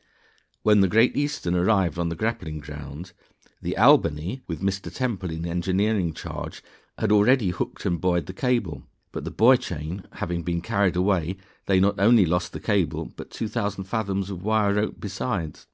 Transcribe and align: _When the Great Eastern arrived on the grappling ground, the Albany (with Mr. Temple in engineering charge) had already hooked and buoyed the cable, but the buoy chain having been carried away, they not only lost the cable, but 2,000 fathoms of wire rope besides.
_When 0.62 0.80
the 0.80 0.88
Great 0.88 1.14
Eastern 1.14 1.54
arrived 1.54 1.98
on 1.98 2.08
the 2.08 2.16
grappling 2.16 2.58
ground, 2.58 3.12
the 3.60 3.76
Albany 3.76 4.40
(with 4.46 4.62
Mr. 4.62 4.90
Temple 4.90 5.30
in 5.30 5.44
engineering 5.44 6.14
charge) 6.14 6.64
had 6.96 7.12
already 7.12 7.50
hooked 7.50 7.84
and 7.84 8.00
buoyed 8.00 8.24
the 8.24 8.32
cable, 8.32 8.84
but 9.12 9.24
the 9.24 9.30
buoy 9.30 9.58
chain 9.58 10.06
having 10.12 10.42
been 10.42 10.62
carried 10.62 10.96
away, 10.96 11.36
they 11.66 11.78
not 11.80 12.00
only 12.00 12.24
lost 12.24 12.54
the 12.54 12.60
cable, 12.60 13.12
but 13.14 13.30
2,000 13.30 13.84
fathoms 13.84 14.30
of 14.30 14.42
wire 14.42 14.72
rope 14.72 14.96
besides. 14.98 15.66